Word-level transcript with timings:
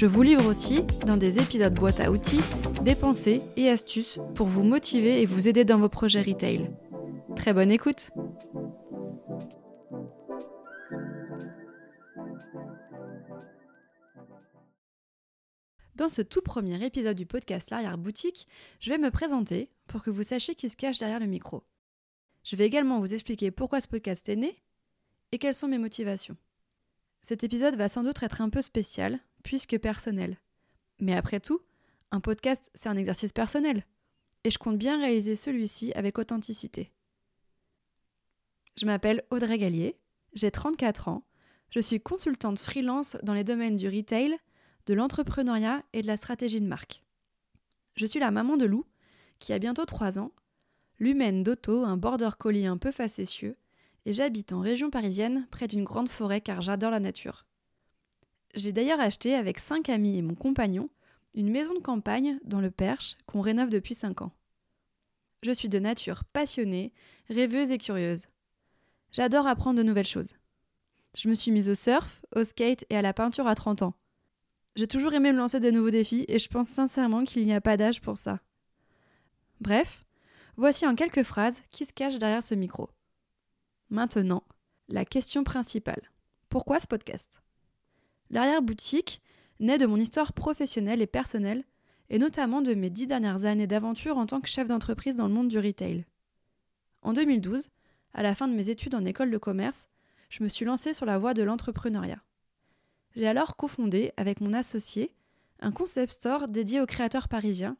Je 0.00 0.06
vous 0.06 0.22
livre 0.22 0.46
aussi, 0.46 0.82
dans 1.04 1.18
des 1.18 1.38
épisodes 1.40 1.74
boîte 1.74 2.00
à 2.00 2.10
outils, 2.10 2.40
des 2.84 2.94
pensées 2.94 3.42
et 3.56 3.68
astuces 3.68 4.18
pour 4.34 4.46
vous 4.46 4.62
motiver 4.62 5.20
et 5.20 5.26
vous 5.26 5.46
aider 5.46 5.62
dans 5.62 5.78
vos 5.78 5.90
projets 5.90 6.22
retail. 6.22 6.70
Très 7.36 7.52
bonne 7.52 7.70
écoute 7.70 8.10
Dans 15.96 16.08
ce 16.08 16.22
tout 16.22 16.40
premier 16.40 16.82
épisode 16.82 17.18
du 17.18 17.26
podcast 17.26 17.68
L'arrière-boutique, 17.68 18.48
je 18.80 18.88
vais 18.88 18.96
me 18.96 19.10
présenter 19.10 19.68
pour 19.86 20.02
que 20.02 20.08
vous 20.08 20.22
sachiez 20.22 20.54
qui 20.54 20.70
se 20.70 20.78
cache 20.78 20.96
derrière 20.96 21.20
le 21.20 21.26
micro. 21.26 21.62
Je 22.42 22.56
vais 22.56 22.64
également 22.64 23.00
vous 23.00 23.12
expliquer 23.12 23.50
pourquoi 23.50 23.82
ce 23.82 23.88
podcast 23.88 24.26
est 24.30 24.36
né 24.36 24.62
et 25.32 25.36
quelles 25.36 25.54
sont 25.54 25.68
mes 25.68 25.76
motivations. 25.76 26.38
Cet 27.20 27.44
épisode 27.44 27.76
va 27.76 27.90
sans 27.90 28.02
doute 28.02 28.22
être 28.22 28.40
un 28.40 28.48
peu 28.48 28.62
spécial, 28.62 29.20
puisque 29.42 29.78
personnel. 29.78 30.38
Mais 30.98 31.14
après 31.14 31.40
tout, 31.40 31.60
un 32.10 32.20
podcast, 32.20 32.70
c'est 32.74 32.88
un 32.88 32.96
exercice 32.96 33.32
personnel. 33.32 33.84
Et 34.44 34.50
je 34.50 34.58
compte 34.58 34.78
bien 34.78 34.98
réaliser 34.98 35.36
celui-ci 35.36 35.92
avec 35.92 36.18
authenticité. 36.18 36.90
Je 38.78 38.86
m'appelle 38.86 39.24
Audrey 39.30 39.58
Gallier, 39.58 39.98
j'ai 40.32 40.50
34 40.50 41.08
ans, 41.08 41.24
je 41.70 41.80
suis 41.80 42.00
consultante 42.00 42.58
freelance 42.58 43.16
dans 43.22 43.34
les 43.34 43.44
domaines 43.44 43.76
du 43.76 43.88
retail, 43.88 44.36
de 44.86 44.94
l'entrepreneuriat 44.94 45.82
et 45.92 46.02
de 46.02 46.06
la 46.06 46.16
stratégie 46.16 46.60
de 46.60 46.66
marque. 46.66 47.02
Je 47.96 48.06
suis 48.06 48.20
la 48.20 48.30
maman 48.30 48.56
de 48.56 48.64
Lou, 48.64 48.86
qui 49.38 49.52
a 49.52 49.58
bientôt 49.58 49.84
3 49.84 50.18
ans, 50.18 50.32
l'humaine 50.98 51.42
d'Otto, 51.42 51.84
un 51.84 51.96
border 51.96 52.30
collie 52.38 52.66
un 52.66 52.78
peu 52.78 52.92
facétieux, 52.92 53.56
et 54.06 54.12
j'habite 54.12 54.52
en 54.52 54.60
région 54.60 54.90
parisienne, 54.90 55.46
près 55.50 55.68
d'une 55.68 55.84
grande 55.84 56.08
forêt 56.08 56.40
car 56.40 56.62
j'adore 56.62 56.90
la 56.90 57.00
nature. 57.00 57.46
J'ai 58.54 58.72
d'ailleurs 58.72 59.00
acheté 59.00 59.34
avec 59.34 59.58
cinq 59.58 59.88
amis 59.88 60.18
et 60.18 60.22
mon 60.22 60.34
compagnon 60.34 60.88
une 61.34 61.50
maison 61.50 61.74
de 61.74 61.80
campagne 61.80 62.38
dans 62.44 62.60
le 62.60 62.70
Perche 62.70 63.16
qu'on 63.26 63.40
rénove 63.40 63.70
depuis 63.70 63.94
5 63.94 64.22
ans. 64.22 64.32
Je 65.42 65.52
suis 65.52 65.68
de 65.68 65.78
nature 65.78 66.24
passionnée, 66.24 66.92
rêveuse 67.28 67.70
et 67.70 67.78
curieuse. 67.78 68.26
J'adore 69.12 69.46
apprendre 69.46 69.78
de 69.78 69.84
nouvelles 69.84 70.06
choses. 70.06 70.34
Je 71.16 71.28
me 71.28 71.34
suis 71.34 71.50
mise 71.50 71.68
au 71.68 71.74
surf, 71.74 72.24
au 72.34 72.44
skate 72.44 72.84
et 72.90 72.96
à 72.96 73.02
la 73.02 73.12
peinture 73.12 73.46
à 73.46 73.54
30 73.54 73.82
ans. 73.82 73.94
J'ai 74.76 74.86
toujours 74.86 75.12
aimé 75.14 75.32
me 75.32 75.38
lancer 75.38 75.60
de 75.60 75.70
nouveaux 75.70 75.90
défis 75.90 76.24
et 76.28 76.38
je 76.38 76.48
pense 76.48 76.68
sincèrement 76.68 77.24
qu'il 77.24 77.44
n'y 77.44 77.54
a 77.54 77.60
pas 77.60 77.76
d'âge 77.76 78.00
pour 78.00 78.18
ça. 78.18 78.40
Bref, 79.60 80.04
voici 80.56 80.86
en 80.86 80.94
quelques 80.94 81.22
phrases 81.22 81.62
qui 81.70 81.86
se 81.86 81.92
cache 81.92 82.18
derrière 82.18 82.42
ce 82.42 82.54
micro. 82.54 82.90
Maintenant, 83.88 84.44
la 84.88 85.04
question 85.04 85.42
principale. 85.42 86.10
Pourquoi 86.48 86.78
ce 86.80 86.86
podcast? 86.86 87.42
L'arrière-boutique 88.30 89.20
naît 89.58 89.78
de 89.78 89.86
mon 89.86 89.96
histoire 89.96 90.32
professionnelle 90.32 91.02
et 91.02 91.06
personnelle, 91.06 91.64
et 92.08 92.18
notamment 92.18 92.60
de 92.60 92.74
mes 92.74 92.90
dix 92.90 93.06
dernières 93.06 93.44
années 93.44 93.66
d'aventure 93.66 94.18
en 94.18 94.26
tant 94.26 94.40
que 94.40 94.48
chef 94.48 94.66
d'entreprise 94.66 95.16
dans 95.16 95.28
le 95.28 95.34
monde 95.34 95.48
du 95.48 95.58
retail. 95.58 96.06
En 97.02 97.12
2012, 97.12 97.68
à 98.14 98.22
la 98.22 98.34
fin 98.34 98.48
de 98.48 98.54
mes 98.54 98.70
études 98.70 98.94
en 98.94 99.04
école 99.04 99.30
de 99.30 99.38
commerce, 99.38 99.88
je 100.28 100.42
me 100.42 100.48
suis 100.48 100.64
lancée 100.64 100.92
sur 100.92 101.06
la 101.06 101.18
voie 101.18 101.34
de 101.34 101.42
l'entrepreneuriat. 101.42 102.22
J'ai 103.16 103.26
alors 103.26 103.56
cofondé, 103.56 104.12
avec 104.16 104.40
mon 104.40 104.52
associé, 104.52 105.12
un 105.60 105.72
concept 105.72 106.12
store 106.12 106.48
dédié 106.48 106.80
aux 106.80 106.86
créateurs 106.86 107.28
parisiens, 107.28 107.76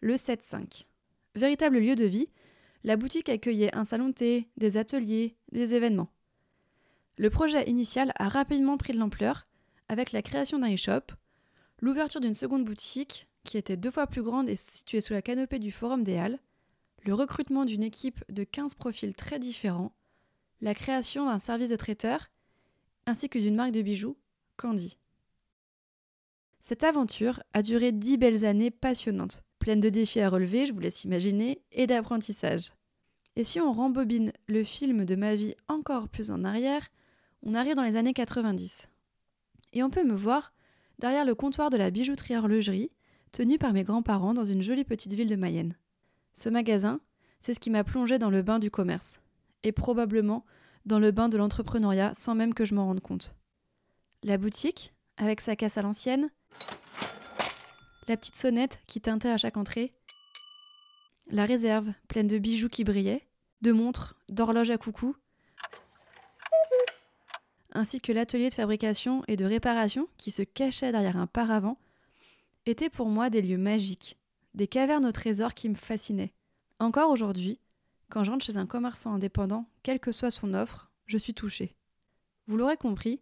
le 0.00 0.14
7-5. 0.14 0.86
Véritable 1.34 1.78
lieu 1.78 1.96
de 1.96 2.04
vie, 2.04 2.28
la 2.84 2.96
boutique 2.96 3.30
accueillait 3.30 3.74
un 3.74 3.84
salon 3.84 4.12
thé, 4.12 4.48
des 4.58 4.76
ateliers, 4.76 5.36
des 5.52 5.74
événements. 5.74 6.10
Le 7.16 7.30
projet 7.30 7.68
initial 7.68 8.12
a 8.16 8.28
rapidement 8.28 8.76
pris 8.76 8.92
de 8.92 8.98
l'ampleur 8.98 9.46
avec 9.88 10.12
la 10.12 10.22
création 10.22 10.58
d'un 10.58 10.74
e-shop, 10.74 11.12
l'ouverture 11.80 12.20
d'une 12.20 12.34
seconde 12.34 12.64
boutique 12.64 13.28
qui 13.44 13.58
était 13.58 13.76
deux 13.76 13.90
fois 13.90 14.06
plus 14.06 14.22
grande 14.22 14.48
et 14.48 14.56
située 14.56 15.00
sous 15.00 15.12
la 15.12 15.22
canopée 15.22 15.58
du 15.58 15.70
Forum 15.70 16.02
des 16.02 16.16
Halles, 16.16 16.38
le 17.04 17.14
recrutement 17.14 17.64
d'une 17.64 17.82
équipe 17.82 18.24
de 18.30 18.44
15 18.44 18.74
profils 18.74 19.14
très 19.14 19.38
différents, 19.38 19.92
la 20.60 20.74
création 20.74 21.26
d'un 21.26 21.38
service 21.38 21.68
de 21.68 21.76
traiteur, 21.76 22.30
ainsi 23.06 23.28
que 23.28 23.38
d'une 23.38 23.54
marque 23.54 23.72
de 23.72 23.82
bijoux, 23.82 24.16
Candy. 24.56 24.96
Cette 26.60 26.84
aventure 26.84 27.42
a 27.52 27.62
duré 27.62 27.92
dix 27.92 28.16
belles 28.16 28.46
années 28.46 28.70
passionnantes, 28.70 29.44
pleine 29.58 29.80
de 29.80 29.90
défis 29.90 30.20
à 30.20 30.30
relever, 30.30 30.64
je 30.64 30.72
vous 30.72 30.80
laisse 30.80 31.04
imaginer, 31.04 31.60
et 31.72 31.86
d'apprentissage. 31.86 32.72
Et 33.36 33.44
si 33.44 33.60
on 33.60 33.72
rembobine 33.72 34.32
le 34.46 34.64
film 34.64 35.04
de 35.04 35.16
ma 35.16 35.34
vie 35.34 35.54
encore 35.68 36.08
plus 36.08 36.30
en 36.30 36.44
arrière, 36.44 36.88
on 37.42 37.54
arrive 37.54 37.74
dans 37.74 37.82
les 37.82 37.96
années 37.96 38.14
90. 38.14 38.88
Et 39.74 39.82
on 39.82 39.90
peut 39.90 40.04
me 40.04 40.14
voir 40.14 40.52
derrière 40.98 41.24
le 41.24 41.34
comptoir 41.34 41.68
de 41.68 41.76
la 41.76 41.90
bijouterie 41.90 42.36
horlogerie, 42.36 42.90
tenue 43.32 43.58
par 43.58 43.72
mes 43.72 43.84
grands-parents 43.84 44.32
dans 44.32 44.44
une 44.44 44.62
jolie 44.62 44.84
petite 44.84 45.12
ville 45.12 45.28
de 45.28 45.36
Mayenne. 45.36 45.76
Ce 46.32 46.48
magasin, 46.48 47.00
c'est 47.40 47.52
ce 47.52 47.60
qui 47.60 47.70
m'a 47.70 47.84
plongé 47.84 48.18
dans 48.18 48.30
le 48.30 48.42
bain 48.42 48.60
du 48.60 48.70
commerce, 48.70 49.20
et 49.64 49.72
probablement 49.72 50.44
dans 50.86 50.98
le 50.98 51.10
bain 51.10 51.28
de 51.28 51.36
l'entrepreneuriat 51.36 52.14
sans 52.14 52.34
même 52.34 52.54
que 52.54 52.64
je 52.64 52.74
m'en 52.74 52.86
rende 52.86 53.00
compte. 53.00 53.34
La 54.22 54.38
boutique, 54.38 54.94
avec 55.16 55.40
sa 55.40 55.56
casse 55.56 55.76
à 55.76 55.82
l'ancienne, 55.82 56.30
la 58.06 58.16
petite 58.16 58.36
sonnette 58.36 58.80
qui 58.86 59.00
teintait 59.00 59.30
à 59.30 59.36
chaque 59.36 59.56
entrée, 59.56 59.92
la 61.30 61.46
réserve 61.46 61.92
pleine 62.08 62.26
de 62.26 62.38
bijoux 62.38 62.68
qui 62.68 62.84
brillaient, 62.84 63.26
de 63.62 63.72
montres, 63.72 64.14
d'horloges 64.28 64.70
à 64.70 64.78
coucou, 64.78 65.16
ainsi 67.74 68.00
que 68.00 68.12
l'atelier 68.12 68.48
de 68.48 68.54
fabrication 68.54 69.22
et 69.28 69.36
de 69.36 69.44
réparation 69.44 70.08
qui 70.16 70.30
se 70.30 70.42
cachait 70.42 70.92
derrière 70.92 71.16
un 71.16 71.26
paravent, 71.26 71.78
étaient 72.66 72.90
pour 72.90 73.08
moi 73.08 73.30
des 73.30 73.42
lieux 73.42 73.58
magiques, 73.58 74.16
des 74.54 74.68
cavernes 74.68 75.06
au 75.06 75.12
trésor 75.12 75.54
qui 75.54 75.68
me 75.68 75.74
fascinaient. 75.74 76.32
Encore 76.78 77.10
aujourd'hui, 77.10 77.58
quand 78.08 78.24
j'entre 78.24 78.44
chez 78.44 78.56
un 78.56 78.66
commerçant 78.66 79.12
indépendant, 79.12 79.66
quelle 79.82 80.00
que 80.00 80.12
soit 80.12 80.30
son 80.30 80.54
offre, 80.54 80.90
je 81.06 81.18
suis 81.18 81.34
touchée. 81.34 81.74
Vous 82.46 82.56
l'aurez 82.56 82.76
compris, 82.76 83.20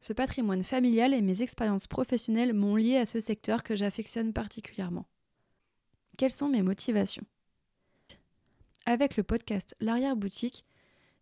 ce 0.00 0.12
patrimoine 0.12 0.62
familial 0.62 1.14
et 1.14 1.22
mes 1.22 1.42
expériences 1.42 1.86
professionnelles 1.86 2.52
m'ont 2.52 2.76
lié 2.76 2.96
à 2.96 3.06
ce 3.06 3.20
secteur 3.20 3.62
que 3.62 3.76
j'affectionne 3.76 4.32
particulièrement. 4.32 5.06
Quelles 6.16 6.30
sont 6.30 6.48
mes 6.48 6.62
motivations? 6.62 7.26
Avec 8.84 9.16
le 9.16 9.22
podcast 9.22 9.74
L'arrière-boutique, 9.80 10.64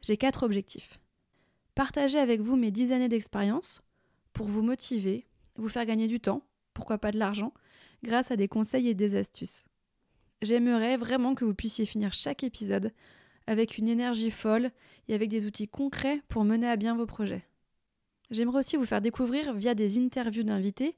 j'ai 0.02 0.16
quatre 0.16 0.42
objectifs. 0.42 1.00
Partager 1.74 2.18
avec 2.18 2.40
vous 2.40 2.56
mes 2.56 2.70
dix 2.70 2.92
années 2.92 3.08
d'expérience 3.08 3.82
pour 4.32 4.46
vous 4.46 4.62
motiver, 4.62 5.26
vous 5.56 5.68
faire 5.68 5.86
gagner 5.86 6.08
du 6.08 6.20
temps, 6.20 6.42
pourquoi 6.72 6.98
pas 6.98 7.10
de 7.10 7.18
l'argent, 7.18 7.52
grâce 8.02 8.30
à 8.30 8.36
des 8.36 8.48
conseils 8.48 8.88
et 8.88 8.94
des 8.94 9.16
astuces. 9.16 9.66
J'aimerais 10.42 10.96
vraiment 10.96 11.34
que 11.34 11.44
vous 11.44 11.54
puissiez 11.54 11.86
finir 11.86 12.12
chaque 12.12 12.44
épisode 12.44 12.92
avec 13.46 13.78
une 13.78 13.88
énergie 13.88 14.30
folle 14.30 14.70
et 15.08 15.14
avec 15.14 15.28
des 15.28 15.46
outils 15.46 15.68
concrets 15.68 16.22
pour 16.28 16.44
mener 16.44 16.68
à 16.68 16.76
bien 16.76 16.96
vos 16.96 17.06
projets. 17.06 17.46
J'aimerais 18.30 18.60
aussi 18.60 18.76
vous 18.76 18.86
faire 18.86 19.00
découvrir 19.00 19.54
via 19.54 19.74
des 19.74 19.98
interviews 19.98 20.44
d'invités 20.44 20.96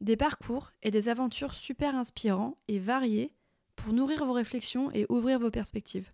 des 0.00 0.16
parcours 0.16 0.72
et 0.82 0.90
des 0.90 1.08
aventures 1.08 1.54
super 1.54 1.94
inspirants 1.94 2.58
et 2.68 2.78
variés 2.78 3.32
pour 3.76 3.92
nourrir 3.92 4.24
vos 4.24 4.32
réflexions 4.32 4.90
et 4.92 5.06
ouvrir 5.08 5.38
vos 5.38 5.50
perspectives. 5.50 6.10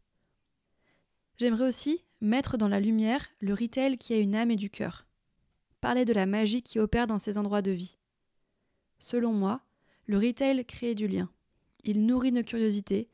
J'aimerais 1.37 1.69
aussi 1.69 2.05
mettre 2.23 2.57
dans 2.57 2.69
la 2.69 2.81
lumière 2.81 3.27
le 3.41 3.53
retail 3.53 3.99
qui 3.99 4.15
a 4.15 4.19
une 4.19 4.35
âme 4.35 4.53
et 4.53 4.57
du 4.57 4.71
cœur. 4.71 5.07
Parler 5.81 6.05
de 6.05 6.13
la 6.13 6.25
magie 6.25 6.63
qui 6.63 6.79
opère 6.79 7.09
dans 7.09 7.19
ces 7.19 7.37
endroits 7.37 7.63
de 7.63 7.73
vie. 7.73 7.99
Selon 9.01 9.33
moi, 9.33 9.61
le 10.07 10.17
retail 10.17 10.65
crée 10.65 10.95
du 10.95 11.09
lien. 11.09 11.29
Il 11.83 12.07
nourrit 12.07 12.31
nos 12.31 12.45
curiosités 12.45 13.09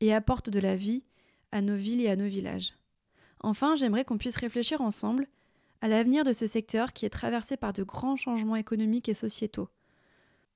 et 0.00 0.12
apporte 0.12 0.50
de 0.50 0.60
la 0.60 0.76
vie 0.76 1.02
à 1.50 1.62
nos 1.62 1.76
villes 1.76 2.02
et 2.02 2.10
à 2.10 2.16
nos 2.16 2.28
villages. 2.28 2.74
Enfin, 3.40 3.74
j'aimerais 3.74 4.04
qu'on 4.04 4.18
puisse 4.18 4.36
réfléchir 4.36 4.82
ensemble 4.82 5.26
à 5.80 5.88
l'avenir 5.88 6.22
de 6.22 6.34
ce 6.34 6.46
secteur 6.46 6.92
qui 6.92 7.06
est 7.06 7.10
traversé 7.10 7.56
par 7.56 7.72
de 7.72 7.82
grands 7.82 8.16
changements 8.16 8.56
économiques 8.56 9.08
et 9.08 9.14
sociétaux. 9.14 9.70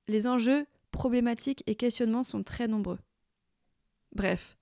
Les 0.07 0.27
enjeux, 0.27 0.67
problématiques 0.91 1.63
et 1.65 1.75
questionnements 1.75 2.23
sont 2.23 2.43
très 2.43 2.67
nombreux. 2.67 2.99
Bref, 4.13 4.57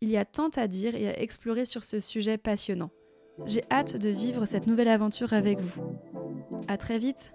il 0.00 0.08
y 0.08 0.16
a 0.16 0.24
tant 0.24 0.48
à 0.56 0.66
dire 0.66 0.94
et 0.94 1.08
à 1.08 1.20
explorer 1.20 1.64
sur 1.64 1.84
ce 1.84 2.00
sujet 2.00 2.38
passionnant. 2.38 2.90
J'ai 3.46 3.62
hâte 3.70 3.96
de 3.96 4.08
vivre 4.08 4.46
cette 4.46 4.66
nouvelle 4.66 4.88
aventure 4.88 5.32
avec 5.32 5.60
vous. 5.60 5.98
À 6.68 6.76
très 6.76 6.98
vite! 6.98 7.32